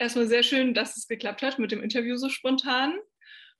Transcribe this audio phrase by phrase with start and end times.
[0.00, 2.98] erstmal sehr schön, dass es geklappt hat mit dem Interview so spontan.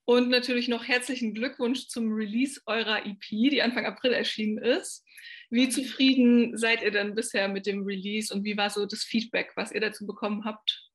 [0.03, 5.05] Und natürlich noch herzlichen Glückwunsch zum Release eurer EP, die Anfang April erschienen ist.
[5.51, 9.51] Wie zufrieden seid ihr denn bisher mit dem Release und wie war so das Feedback,
[9.55, 10.89] was ihr dazu bekommen habt?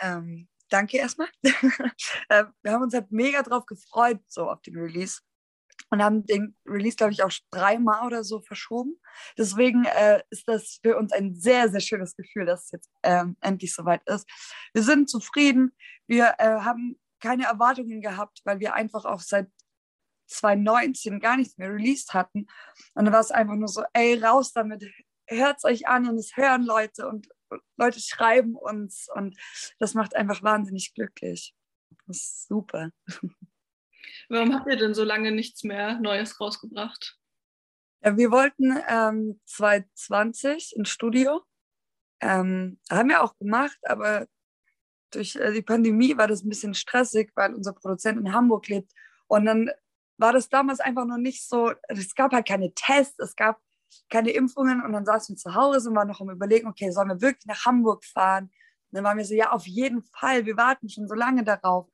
[0.00, 1.28] Ähm, danke erstmal.
[2.30, 5.20] Äh, wir haben uns halt mega drauf gefreut, so auf den Release.
[5.90, 9.00] Und haben den Release, glaube ich, auch dreimal oder so verschoben.
[9.38, 13.36] Deswegen äh, ist das für uns ein sehr, sehr schönes Gefühl, dass es jetzt ähm,
[13.40, 14.28] endlich soweit ist.
[14.74, 15.72] Wir sind zufrieden.
[16.06, 19.48] Wir äh, haben keine Erwartungen gehabt, weil wir einfach auch seit
[20.28, 22.46] 2019 gar nichts mehr released hatten.
[22.94, 24.84] Und dann war es einfach nur so, ey, raus damit,
[25.26, 27.28] hört es euch an und es hören Leute und
[27.76, 29.36] Leute schreiben uns und
[29.78, 31.54] das macht einfach wahnsinnig glücklich.
[32.06, 32.90] Das ist super.
[34.28, 37.18] Warum habt ihr denn so lange nichts mehr Neues rausgebracht?
[38.02, 41.42] Ja, wir wollten ähm, 2020 ins Studio.
[42.20, 44.26] Ähm, haben wir auch gemacht, aber
[45.10, 48.92] durch äh, die Pandemie war das ein bisschen stressig, weil unser Produzent in Hamburg lebt.
[49.26, 49.70] Und dann
[50.16, 53.60] war das damals einfach noch nicht so, es gab halt keine Tests, es gab
[54.10, 57.08] keine Impfungen und dann saßen wir zu Hause und waren noch am Überlegen, okay, sollen
[57.08, 58.44] wir wirklich nach Hamburg fahren?
[58.44, 61.88] Und dann waren wir so, ja, auf jeden Fall, wir warten schon so lange darauf.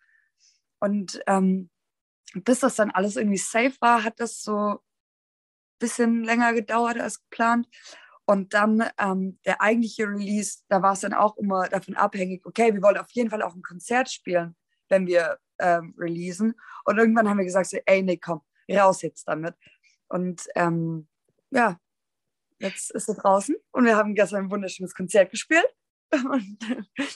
[0.81, 1.71] Und ähm,
[2.35, 4.79] bis das dann alles irgendwie safe war, hat das so ein
[5.79, 7.69] bisschen länger gedauert als geplant.
[8.27, 12.73] Und dann ähm, der eigentliche Release, da war es dann auch immer davon abhängig, okay,
[12.73, 14.57] wir wollen auf jeden Fall auch ein Konzert spielen,
[14.89, 16.55] wenn wir ähm, releasen.
[16.85, 18.41] Und irgendwann haben wir gesagt, so, ey, nee, komm,
[18.71, 19.55] raus jetzt damit.
[20.09, 21.07] Und ähm,
[21.51, 21.79] ja,
[22.59, 25.67] jetzt ist er draußen und wir haben gestern ein wunderschönes Konzert gespielt
[26.13, 26.59] und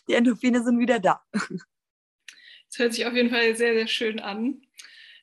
[0.09, 1.23] die Endorphine sind wieder da.
[1.33, 4.61] Das hört sich auf jeden Fall sehr, sehr schön an.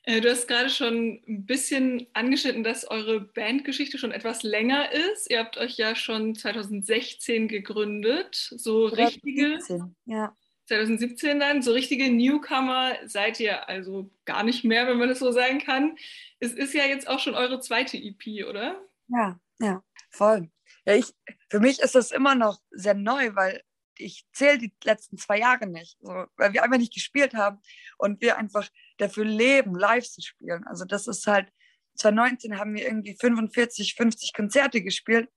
[0.06, 5.30] Äh, du hast gerade schon ein bisschen angeschnitten, dass eure Bandgeschichte schon etwas länger ist.
[5.30, 8.34] Ihr habt euch ja schon 2016 gegründet.
[8.56, 9.58] So richtige.
[10.06, 10.34] ja.
[10.68, 15.30] 2017 dann, so richtige Newcomer seid ihr also gar nicht mehr, wenn man das so
[15.30, 15.96] sagen kann.
[16.40, 18.80] Es ist ja jetzt auch schon eure zweite EP, oder?
[19.08, 20.50] Ja, ja, voll.
[20.84, 21.12] Ja, ich,
[21.50, 23.62] für mich ist das immer noch sehr neu, weil
[23.98, 27.60] ich zähle die letzten zwei Jahre nicht, so, weil wir einfach nicht gespielt haben
[27.98, 28.68] und wir einfach
[28.98, 30.64] dafür leben, live zu spielen.
[30.66, 31.48] Also das ist halt,
[31.96, 35.28] 2019 haben wir irgendwie 45, 50 Konzerte gespielt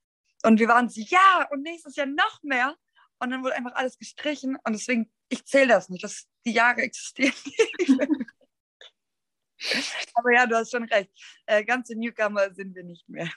[0.44, 2.76] und wir waren so, ja, und nächstes Jahr noch mehr.
[3.22, 6.82] Und dann wurde einfach alles gestrichen und deswegen, ich zähle das nicht, dass die Jahre
[6.82, 7.34] existieren
[10.14, 11.12] Aber ja, du hast schon recht.
[11.46, 13.30] Äh, ganze Newcomer sind wir nicht mehr.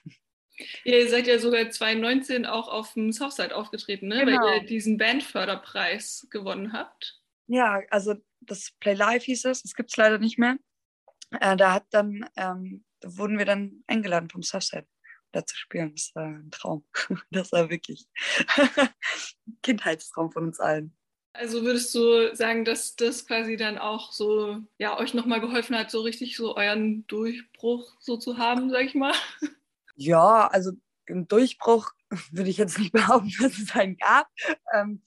[0.84, 4.24] Ja, ihr seid ja sogar 2019 auch auf dem Southside aufgetreten, ne?
[4.24, 4.40] Genau.
[4.40, 7.20] weil ihr diesen Bandförderpreis gewonnen habt.
[7.46, 8.14] Ja, also
[8.46, 10.56] das Play Live hieß es, das gibt es leider nicht mehr.
[11.40, 14.86] Äh, da hat dann, ähm, da wurden wir dann eingeladen vom Southside
[15.32, 15.94] da zu spielen.
[15.94, 16.84] Das war ein Traum.
[17.30, 18.06] Das war wirklich
[18.56, 18.88] ein
[19.62, 20.94] Kindheitstraum von uns allen.
[21.34, 25.90] Also würdest du sagen, dass das quasi dann auch so, ja, euch nochmal geholfen hat,
[25.90, 29.14] so richtig so euren Durchbruch so zu haben, sag ich mal?
[29.96, 30.72] Ja, also
[31.06, 31.92] im Durchbruch
[32.32, 34.28] würde ich jetzt nicht behaupten, dass es einen gab.
[34.74, 35.02] Ähm,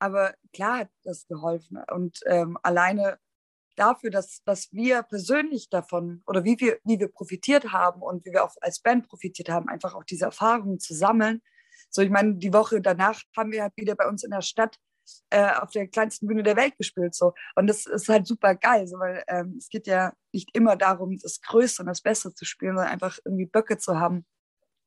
[0.00, 1.78] aber klar hat das geholfen.
[1.92, 3.18] Und ähm, alleine
[3.76, 8.32] dafür, dass, dass wir persönlich davon oder wie wir, wie wir profitiert haben und wie
[8.32, 11.40] wir auch als Band profitiert haben, einfach auch diese Erfahrungen zu sammeln.
[11.90, 14.76] So, ich meine, die Woche danach haben wir halt wieder bei uns in der Stadt
[15.30, 17.14] äh, auf der kleinsten Bühne der Welt gespielt.
[17.14, 17.34] So.
[17.56, 21.18] Und das ist halt super geil, so, weil ähm, es geht ja nicht immer darum,
[21.18, 24.26] das Größte und das Beste zu spielen, sondern einfach irgendwie Böcke zu haben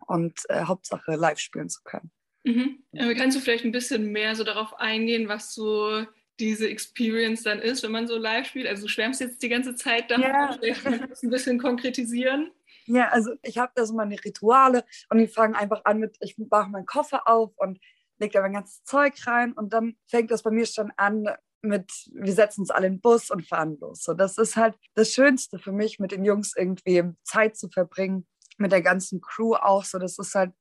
[0.08, 2.12] und äh, Hauptsache live spielen zu können.
[2.44, 2.84] Mhm.
[3.18, 6.06] Kannst du vielleicht ein bisschen mehr so darauf eingehen, was so
[6.40, 8.68] diese Experience dann ist, wenn man so live spielt?
[8.68, 10.58] Also du schwärmst jetzt die ganze Zeit davon, ja.
[10.60, 12.52] vielleicht ein bisschen konkretisieren.
[12.86, 16.38] Ja, also ich habe da so meine Rituale und die fangen einfach an mit, ich
[16.38, 17.80] mache meinen Koffer auf und
[18.20, 21.28] lege da mein ganzes Zeug rein und dann fängt das bei mir schon an
[21.62, 24.04] mit, wir setzen uns alle in den Bus und fahren los.
[24.04, 28.28] So, das ist halt das Schönste für mich, mit den Jungs irgendwie Zeit zu verbringen,
[28.58, 29.86] mit der ganzen Crew auch.
[29.86, 30.52] So, das ist halt,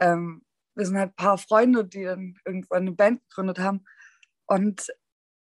[0.00, 0.42] ähm,
[0.80, 3.84] wir sind halt ein paar Freunde, die dann irgendwann eine Band gegründet haben.
[4.46, 4.88] Und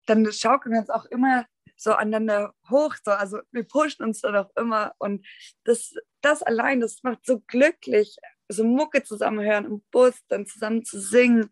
[0.06, 1.47] dann schaukeln wir uns auch immer
[1.77, 2.95] so aneinander hoch.
[3.04, 3.10] So.
[3.10, 4.95] Also wir pushen uns dann auch immer.
[4.98, 5.27] Und
[5.65, 8.16] das, das allein, das macht so glücklich,
[8.48, 11.51] so Mucke zusammen hören im Bus, dann zusammen zu singen.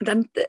[0.00, 0.46] Dann äh,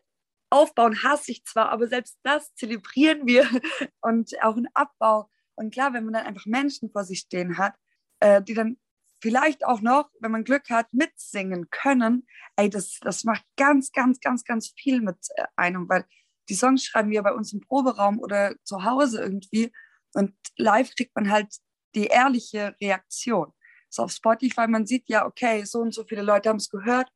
[0.49, 3.47] aufbauen hasse ich zwar, aber selbst das zelebrieren wir
[4.01, 5.29] und auch ein Abbau.
[5.53, 7.75] Und klar, wenn man dann einfach Menschen vor sich stehen hat,
[8.21, 8.77] äh, die dann
[9.23, 12.27] vielleicht auch noch, wenn man Glück hat, mitsingen können,
[12.57, 16.05] ey, das, das macht ganz, ganz, ganz, ganz viel mit äh, einem, weil
[16.49, 19.71] die Songs schreiben wir bei uns im Proberaum oder zu Hause irgendwie
[20.13, 21.55] und live kriegt man halt
[21.95, 23.53] die ehrliche Reaktion.
[23.89, 27.09] So auf Spotify, man sieht ja, okay, so und so viele Leute haben es gehört,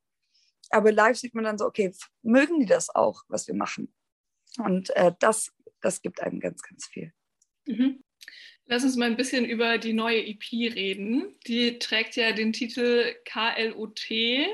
[0.70, 3.94] aber live sieht man dann so, okay, mögen die das auch, was wir machen?
[4.56, 5.52] Und äh, das,
[5.82, 7.12] das gibt einem ganz, ganz viel.
[7.66, 8.02] Mhm.
[8.70, 11.34] Lass uns mal ein bisschen über die neue EP reden.
[11.46, 14.10] Die trägt ja den Titel KLOT.
[14.10, 14.46] Ich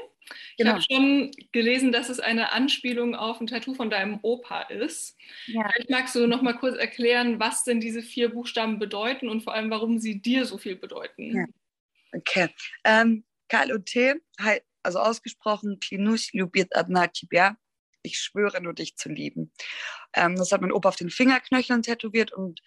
[0.57, 0.73] genau.
[0.73, 5.17] habe schon gelesen, dass es eine Anspielung auf ein Tattoo von deinem Opa ist.
[5.47, 5.69] Ja.
[5.69, 9.53] Vielleicht magst du noch mal kurz erklären, was denn diese vier Buchstaben bedeuten und vor
[9.53, 11.37] allem, warum sie dir so viel bedeuten.
[11.37, 11.47] Ja.
[12.13, 12.49] Okay.
[12.85, 14.21] Ähm, KLOT,
[14.85, 17.57] also ausgesprochen, Klinush Ljubit Adna Tibia.
[18.03, 19.51] Ich schwöre nur, dich zu lieben.
[20.13, 22.61] Ähm, das hat mein Opa auf den Fingerknöcheln tätowiert und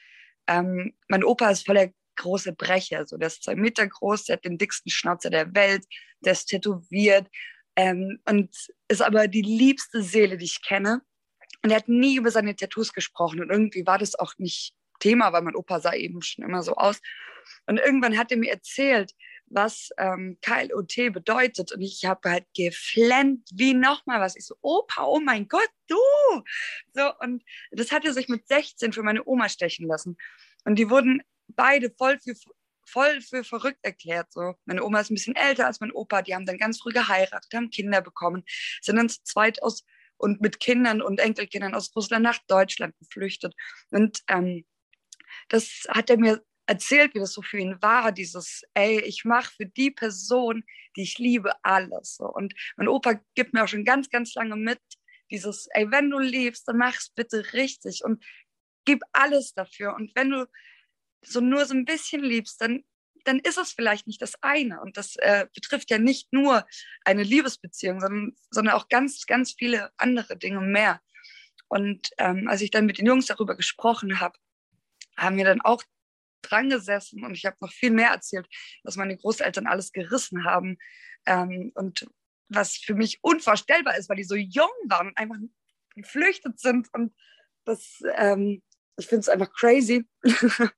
[0.47, 3.05] ähm, mein Opa ist voll der große Brecher.
[3.05, 5.85] So, der ist zwei Meter groß, der hat den dicksten Schnauzer der Welt,
[6.21, 7.27] der ist tätowiert
[7.75, 8.55] ähm, und
[8.87, 11.01] ist aber die liebste Seele, die ich kenne.
[11.63, 13.39] Und er hat nie über seine Tattoos gesprochen.
[13.41, 16.75] Und irgendwie war das auch nicht Thema, weil mein Opa sah eben schon immer so
[16.75, 16.99] aus.
[17.65, 19.13] Und irgendwann hat er mir erzählt,
[19.49, 21.71] was ähm, KLOT bedeutet.
[21.71, 24.35] Und ich habe halt geflennt, wie nochmal was.
[24.35, 25.97] Ich so, Opa, oh mein Gott, du!
[26.93, 30.17] So, und das hat er sich mit 16 für meine Oma stechen lassen.
[30.65, 32.35] Und die wurden beide voll für,
[32.85, 34.31] voll für verrückt erklärt.
[34.31, 34.55] So.
[34.65, 36.21] Meine Oma ist ein bisschen älter als mein Opa.
[36.21, 38.43] Die haben dann ganz früh geheiratet, haben Kinder bekommen,
[38.81, 39.83] sind dann zu zweit aus
[40.17, 43.53] und mit Kindern und Enkelkindern aus Russland nach Deutschland geflüchtet.
[43.91, 44.65] Und ähm,
[45.49, 49.51] das hat er mir erzählt, wie das so für ihn war, dieses, ey, ich mache
[49.55, 50.63] für die Person,
[50.95, 52.19] die ich liebe, alles.
[52.19, 54.79] Und mein Opa gibt mir auch schon ganz, ganz lange mit,
[55.31, 58.23] dieses, ey, wenn du liebst, dann mach es bitte richtig und
[58.85, 59.95] gib alles dafür.
[59.95, 60.47] Und wenn du
[61.21, 62.83] so nur so ein bisschen liebst, dann,
[63.23, 64.81] dann ist es vielleicht nicht das eine.
[64.81, 66.65] Und das äh, betrifft ja nicht nur
[67.03, 71.01] eine Liebesbeziehung, sondern, sondern auch ganz, ganz viele andere Dinge mehr.
[71.67, 74.37] Und ähm, als ich dann mit den Jungs darüber gesprochen habe,
[75.17, 75.83] haben wir dann auch
[76.41, 78.47] dran gesessen und ich habe noch viel mehr erzählt,
[78.83, 80.77] was meine Großeltern alles gerissen haben
[81.25, 82.07] ähm, und
[82.49, 85.37] was für mich unvorstellbar ist, weil die so jung waren und einfach
[85.95, 87.13] geflüchtet sind und
[87.65, 88.61] das, ähm,
[88.97, 90.05] ich finde es einfach crazy.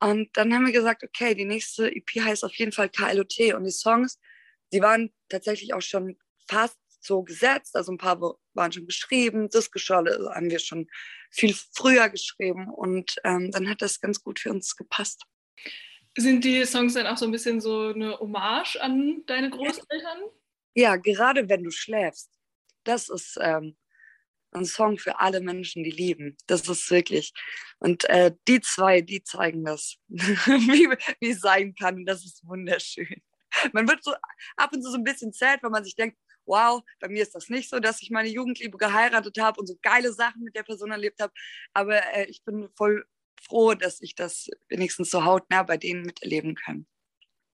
[0.00, 3.64] und dann haben wir gesagt, okay, die nächste EP heißt auf jeden Fall KLOT und
[3.64, 4.20] die Songs,
[4.72, 6.16] die waren tatsächlich auch schon
[6.48, 7.76] fast so gesetzt.
[7.76, 8.20] Also ein paar
[8.54, 10.88] waren schon geschrieben, das Gescholle haben wir schon
[11.30, 15.24] viel früher geschrieben und ähm, dann hat das ganz gut für uns gepasst.
[16.18, 20.22] Sind die Songs dann auch so ein bisschen so eine Hommage an deine Großeltern?
[20.74, 22.30] Ja, gerade wenn du schläfst.
[22.84, 23.76] Das ist ähm,
[24.52, 26.36] ein Song für alle Menschen, die lieben.
[26.46, 27.32] Das ist wirklich.
[27.78, 30.88] Und äh, die zwei, die zeigen das, wie,
[31.20, 32.06] wie es sein kann.
[32.06, 33.22] Das ist wunderschön.
[33.72, 34.12] Man wird so
[34.56, 37.34] ab und zu so ein bisschen sad, wenn man sich denkt, wow, bei mir ist
[37.34, 40.62] das nicht so, dass ich meine Jugendliebe geheiratet habe und so geile Sachen mit der
[40.62, 41.32] Person erlebt habe.
[41.72, 43.04] Aber äh, ich bin voll
[43.42, 46.86] froh, dass ich das wenigstens so hautnah bei denen miterleben kann.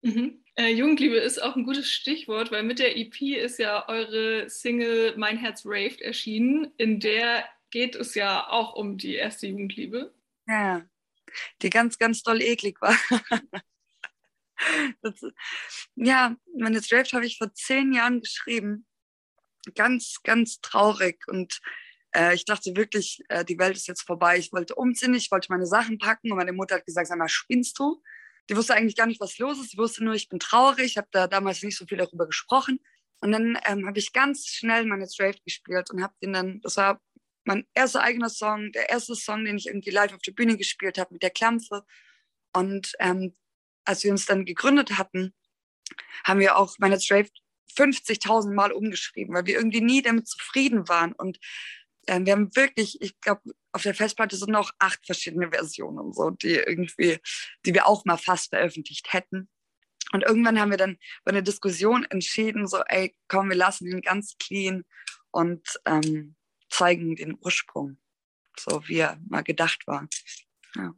[0.02, 0.44] Mhm.
[0.56, 5.16] Äh, Jugendliebe ist auch ein gutes Stichwort, weil mit der EP ist ja eure Single
[5.16, 6.72] Mein Herz Raved erschienen.
[6.76, 10.12] In der geht es ja auch um die erste Jugendliebe.
[10.46, 10.84] Ja,
[11.62, 12.96] die ganz, ganz doll eklig war.
[15.02, 15.14] Das,
[15.96, 18.86] ja, meine Draft habe ich vor zehn Jahren geschrieben.
[19.74, 21.26] Ganz, ganz traurig.
[21.26, 21.60] Und
[22.14, 24.38] äh, ich dachte wirklich, äh, die Welt ist jetzt vorbei.
[24.38, 26.30] Ich wollte umziehen, ich wollte meine Sachen packen.
[26.30, 28.02] Und meine Mutter hat gesagt, sag mal, spinnst du?
[28.50, 29.70] Die wusste eigentlich gar nicht, was los ist.
[29.70, 30.84] Sie wusste nur, ich bin traurig.
[30.84, 32.80] Ich habe da damals nicht so viel darüber gesprochen.
[33.20, 36.76] Und dann ähm, habe ich ganz schnell meine Draft gespielt und habe den dann, das
[36.76, 37.00] war
[37.44, 40.98] mein erster eigener Song, der erste Song, den ich irgendwie live auf der Bühne gespielt
[40.98, 41.84] habe mit der Klampfe.
[42.52, 43.36] Und ähm,
[43.84, 45.34] als wir uns dann gegründet hatten,
[46.24, 47.29] haben wir auch meine Strave
[47.77, 51.12] 50.000 Mal umgeschrieben, weil wir irgendwie nie damit zufrieden waren.
[51.12, 51.39] Und
[52.06, 56.31] äh, wir haben wirklich, ich glaube, auf der Festplatte sind noch acht verschiedene Versionen, so,
[56.31, 57.19] die irgendwie,
[57.65, 59.48] die wir auch mal fast veröffentlicht hätten.
[60.12, 64.03] Und irgendwann haben wir dann bei einer Diskussion entschieden, so, ey, komm, wir lassen ihn
[64.03, 64.84] ganz clean
[65.31, 66.36] und ähm,
[66.69, 67.98] zeigen den Ursprung,
[68.58, 70.06] so wie er mal gedacht war.
[70.74, 70.94] Ja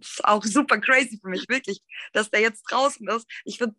[0.00, 1.80] ist auch super crazy für mich, wirklich,
[2.12, 3.26] dass der jetzt draußen ist.
[3.44, 3.74] Ich würde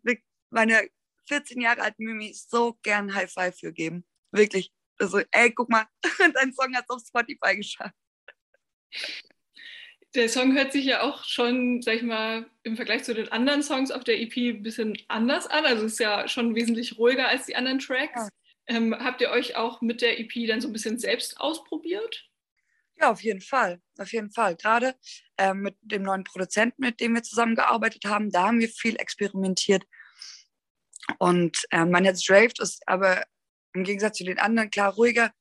[0.50, 0.88] meine
[1.28, 4.04] 14 Jahre alten Mimi so gern High Five für geben.
[4.32, 4.72] Wirklich.
[4.98, 5.86] Also, ey, guck mal,
[6.34, 7.94] dein Song hat es auf Spotify geschafft.
[10.14, 13.62] Der Song hört sich ja auch schon, sag ich mal, im Vergleich zu den anderen
[13.62, 15.66] Songs auf der EP ein bisschen anders an.
[15.66, 18.22] Also ist ja schon wesentlich ruhiger als die anderen Tracks.
[18.22, 18.28] Ja.
[18.68, 22.27] Ähm, habt ihr euch auch mit der EP dann so ein bisschen selbst ausprobiert?
[23.00, 23.80] Ja, auf jeden Fall.
[23.98, 24.56] Auf jeden Fall.
[24.56, 24.94] Gerade
[25.36, 29.84] äh, mit dem neuen Produzenten, mit dem wir zusammengearbeitet haben, da haben wir viel experimentiert.
[31.18, 33.24] Und äh, mein Herz Draved ist aber
[33.72, 35.32] im Gegensatz zu den anderen klar ruhiger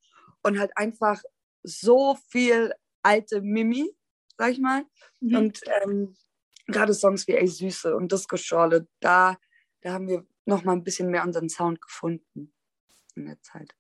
[0.44, 1.22] und halt einfach
[1.64, 3.90] so viel alte Mimi,
[4.38, 4.86] sag ich mal.
[5.20, 5.36] Mhm.
[5.36, 6.16] Und ähm,
[6.68, 9.38] gerade Songs wie Ey Süße und Disco Schorle, da,
[9.82, 12.54] da haben wir noch mal ein bisschen mehr unseren Sound gefunden
[13.16, 13.76] in der Zeit.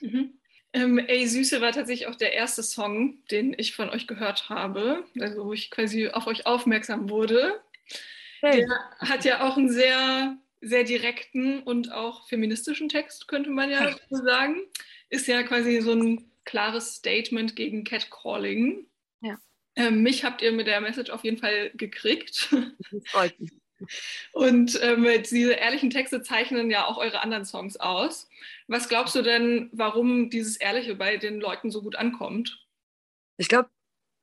[0.00, 0.38] Mhm.
[0.76, 5.04] Ähm, Ey Süße war tatsächlich auch der erste Song, den ich von euch gehört habe,
[5.18, 7.62] also wo ich quasi auf euch aufmerksam wurde.
[8.40, 8.58] Hey.
[8.58, 13.96] Der hat ja auch einen sehr, sehr direkten und auch feministischen Text, könnte man ja
[14.10, 14.60] so sagen.
[15.08, 18.86] Ist ja quasi so ein klares Statement gegen Catcalling.
[19.22, 19.38] Ja.
[19.76, 22.54] Ähm, mich habt ihr mit der Message auf jeden Fall gekriegt.
[22.90, 23.50] Das freut mich.
[24.32, 28.28] Und ähm, diese ehrlichen Texte zeichnen ja auch eure anderen Songs aus.
[28.68, 32.66] Was glaubst du denn, warum dieses Ehrliche bei den Leuten so gut ankommt?
[33.36, 33.68] Ich glaube,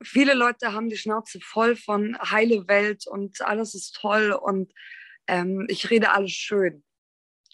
[0.04, 4.74] viele Leute haben die Schnauze voll von heile Welt und alles ist toll und
[5.28, 6.84] ähm, ich rede alles schön.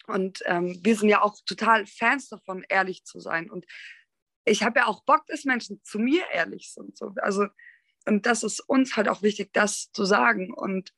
[0.06, 3.50] Und ähm, wir sind ja auch total Fans davon, ehrlich zu sein.
[3.50, 3.64] Und
[4.44, 6.96] ich habe ja auch Bock, dass Menschen zu mir ehrlich sind.
[6.96, 7.12] So.
[7.16, 7.46] Also,
[8.06, 10.52] und das ist uns halt auch wichtig, das zu sagen.
[10.52, 10.92] Und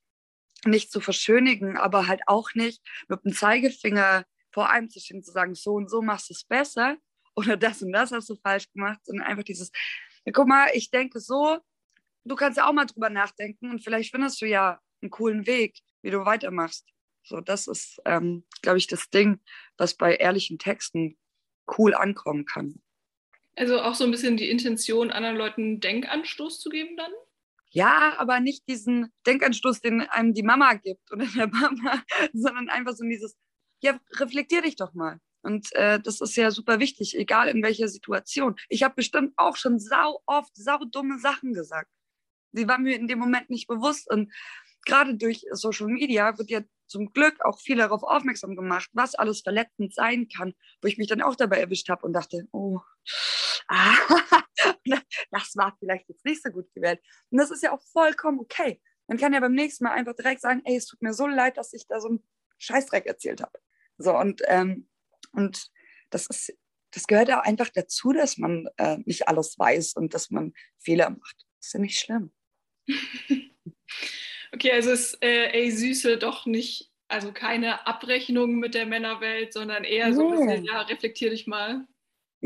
[0.64, 5.32] nicht zu verschönigen, aber halt auch nicht mit dem Zeigefinger vor einem zu stehen, zu
[5.32, 6.96] sagen, so und so machst du es besser
[7.34, 9.72] oder das und das hast du falsch gemacht, sondern einfach dieses,
[10.32, 11.58] guck mal, ich denke so,
[12.24, 15.78] du kannst ja auch mal drüber nachdenken und vielleicht findest du ja einen coolen Weg,
[16.02, 16.86] wie du weitermachst.
[17.24, 19.40] So, das ist, ähm, glaube ich, das Ding,
[19.76, 21.16] was bei ehrlichen Texten
[21.78, 22.82] cool ankommen kann.
[23.56, 27.12] Also auch so ein bisschen die Intention, anderen Leuten Denkanstoß zu geben dann?
[27.74, 32.02] Ja, aber nicht diesen Denkanstoß, den einem die Mama gibt oder der Mama,
[32.34, 33.36] sondern einfach so dieses,
[33.82, 35.18] ja, reflektier dich doch mal.
[35.42, 38.56] Und äh, das ist ja super wichtig, egal in welcher Situation.
[38.68, 41.90] Ich habe bestimmt auch schon sau oft sau dumme Sachen gesagt.
[42.52, 44.08] Die waren mir in dem Moment nicht bewusst.
[44.10, 44.32] Und
[44.84, 46.60] gerade durch Social Media wird ja
[46.92, 51.08] zum Glück auch viel darauf aufmerksam gemacht, was alles verletzend sein kann, wo ich mich
[51.08, 52.80] dann auch dabei erwischt habe und dachte, oh,
[53.68, 53.96] ah,
[55.30, 57.00] das war vielleicht jetzt nicht so gut gewählt.
[57.30, 58.80] Und das ist ja auch vollkommen okay.
[59.08, 61.56] Man kann ja beim nächsten Mal einfach direkt sagen, ey, es tut mir so leid,
[61.56, 63.58] dass ich da so einen Scheißdreck erzählt habe.
[63.96, 64.88] So, und, ähm,
[65.32, 65.70] und
[66.10, 66.54] das ist,
[66.90, 71.10] das gehört ja einfach dazu, dass man äh, nicht alles weiß und dass man Fehler
[71.10, 71.46] macht.
[71.58, 72.32] Das ist ja nicht schlimm.
[74.54, 79.84] okay, also ist äh, ey Süße doch nicht, also keine Abrechnung mit der Männerwelt, sondern
[79.84, 80.14] eher nee.
[80.14, 81.86] so ein bisschen, ja, reflektier dich mal.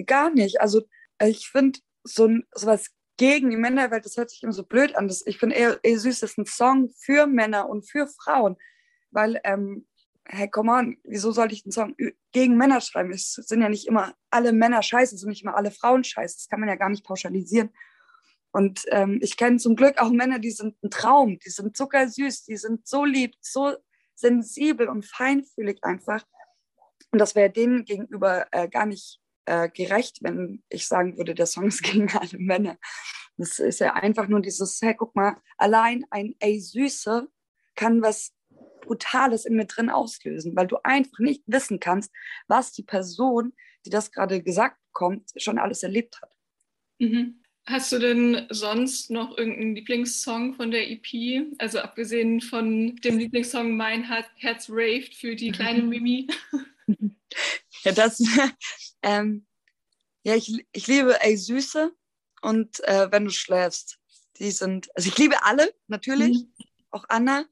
[0.06, 0.60] Gar nicht.
[0.60, 0.82] Also
[1.22, 5.08] ich finde so sowas gegen die Männerwelt, das hört sich immer so blöd an.
[5.08, 8.56] Das, ich finde eher, eher süß, ist ein Song für Männer und für Frauen.
[9.10, 9.86] Weil, ähm,
[10.26, 11.96] hey, come on, wieso sollte ich einen Song
[12.32, 13.12] gegen Männer schreiben?
[13.12, 16.36] Es sind ja nicht immer alle Männer scheiße, es sind nicht immer alle Frauen scheiße.
[16.36, 17.70] Das kann man ja gar nicht pauschalisieren.
[18.56, 22.44] Und ähm, ich kenne zum Glück auch Männer, die sind ein Traum, die sind zuckersüß,
[22.46, 23.76] die sind so lieb, so
[24.14, 26.24] sensibel und feinfühlig einfach.
[27.10, 31.44] Und das wäre denen gegenüber äh, gar nicht äh, gerecht, wenn ich sagen würde, der
[31.44, 32.78] Song ist gegen alle Männer.
[33.36, 37.28] Das ist ja einfach nur dieses, hey, guck mal, allein ein Ey Süße
[37.74, 38.32] kann was
[38.80, 42.10] Brutales in mir drin auslösen, weil du einfach nicht wissen kannst,
[42.48, 43.52] was die Person,
[43.84, 46.34] die das gerade gesagt bekommt, schon alles erlebt hat.
[46.98, 47.42] Mhm.
[47.68, 51.44] Hast du denn sonst noch irgendeinen Lieblingssong von der EP?
[51.58, 56.28] Also abgesehen von dem Lieblingssong Mein Herz raved für die kleine Mimi?
[57.82, 58.22] ja, das,
[59.02, 59.46] ähm,
[60.22, 61.92] ja, ich, ich liebe Ey Süße
[62.42, 63.98] und äh, Wenn du schläfst.
[64.38, 66.52] Die sind, also ich liebe alle, natürlich, mhm.
[66.90, 67.46] auch Anna.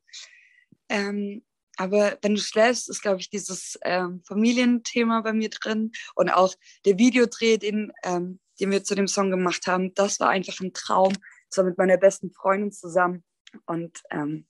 [0.89, 1.43] Ähm,
[1.77, 6.55] aber wenn du schläfst, ist, glaube ich, dieses ähm, Familienthema bei mir drin und auch
[6.85, 10.73] der Videodreh, den, ähm, den wir zu dem Song gemacht haben, das war einfach ein
[10.73, 11.13] Traum.
[11.51, 13.25] Das war mit meiner besten Freundin zusammen
[13.67, 14.47] und ähm,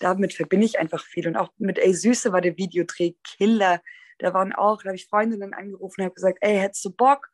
[0.00, 1.26] damit verbinde ich einfach viel.
[1.26, 3.80] Und auch mit Ey Süße war der Videodreh Killer
[4.18, 7.30] da waren auch, da habe ich Freundinnen angerufen und habe gesagt, ey, hättest du Bock?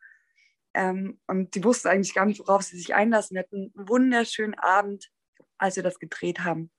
[0.73, 3.35] Ähm, und die wussten eigentlich gar nicht, worauf sie sich einlassen.
[3.35, 5.09] Wir hatten einen wunderschönen Abend,
[5.57, 6.71] als wir das gedreht haben.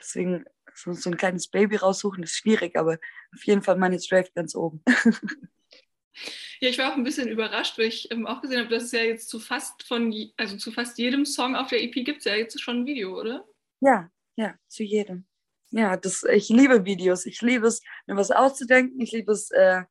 [0.00, 2.98] Deswegen so, ein kleines Baby raussuchen ist schwierig, aber
[3.34, 4.82] auf jeden Fall meine Strafe ganz oben.
[6.60, 8.92] Ja, ich war auch ein bisschen überrascht, weil ich ähm, auch gesehen habe, dass es
[8.92, 12.24] ja jetzt zu fast von, also zu fast jedem Song auf der EP gibt es
[12.24, 13.46] ja jetzt schon ein Video, oder?
[13.80, 15.28] Ja, ja, zu jedem
[15.70, 17.26] ja, das, ich liebe Videos.
[17.26, 19.00] Ich liebe es, mir was auszudenken.
[19.00, 19.82] Ich liebe es, äh,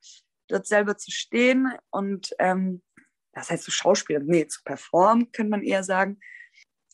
[0.48, 2.82] dort selber zu stehen und ähm,
[3.34, 6.20] das heißt zu schauspielen, nee, zu performen, könnte man eher sagen.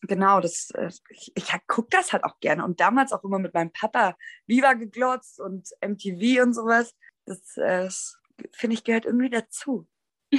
[0.01, 3.53] Genau, das, äh, ich, ich gucke das halt auch gerne und damals auch immer mit
[3.53, 6.93] meinem Papa Viva geglotzt und MTV und sowas.
[7.25, 8.17] Das, äh, das
[8.51, 9.87] finde ich gehört irgendwie dazu.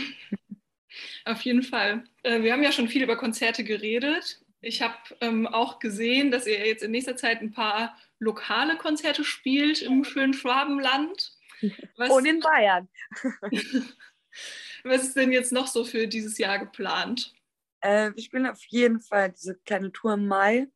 [1.24, 2.04] Auf jeden Fall.
[2.22, 4.40] Äh, wir haben ja schon viel über Konzerte geredet.
[4.60, 9.24] Ich habe ähm, auch gesehen, dass ihr jetzt in nächster Zeit ein paar lokale Konzerte
[9.24, 11.36] spielt im schönen Schwabenland.
[11.96, 12.88] Was, Und in Bayern.
[14.84, 17.34] was ist denn jetzt noch so für dieses Jahr geplant?
[17.80, 20.68] Äh, wir spielen auf jeden Fall diese kleine Tour im Mai.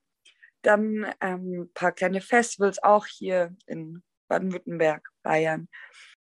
[0.62, 5.68] Dann ähm, ein paar kleine Festivals auch hier in Baden-Württemberg, Bayern.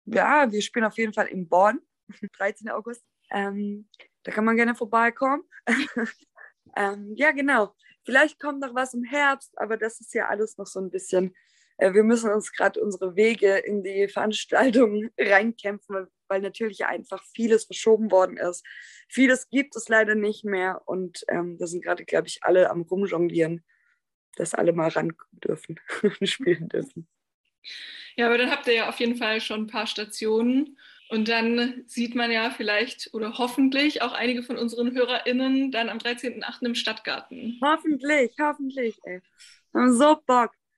[0.06, 1.80] Ja, wir spielen auf jeden Fall in Bonn,
[2.38, 2.70] 13.
[2.70, 3.04] August.
[3.30, 3.88] Ähm,
[4.22, 5.42] da kann man gerne vorbeikommen.
[6.76, 7.74] ähm, ja, genau.
[8.04, 11.34] Vielleicht kommt noch was im Herbst, aber das ist ja alles noch so ein bisschen.
[11.78, 17.64] Äh, wir müssen uns gerade unsere Wege in die Veranstaltungen reinkämpfen, weil natürlich einfach vieles
[17.64, 18.64] verschoben worden ist.
[19.08, 22.82] Vieles gibt es leider nicht mehr und ähm, da sind gerade, glaube ich, alle am
[22.82, 23.64] Rumjonglieren,
[24.36, 27.08] dass alle mal ran dürfen und spielen dürfen.
[28.16, 31.84] Ja, aber dann habt ihr ja auf jeden Fall schon ein paar Stationen und dann
[31.86, 36.64] sieht man ja vielleicht oder hoffentlich auch einige von unseren HörerInnen dann am 13.8.
[36.66, 37.58] im Stadtgarten.
[37.62, 39.20] Hoffentlich, hoffentlich, ey.
[39.72, 40.50] So Bock.